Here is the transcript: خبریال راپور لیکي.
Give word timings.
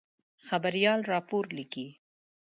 خبریال 0.47 0.99
راپور 1.11 1.43
لیکي. 1.57 1.87